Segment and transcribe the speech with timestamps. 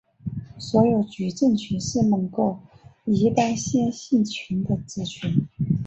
[0.57, 2.57] 所有矩阵群是某个
[3.05, 5.47] 一般线性群的子群。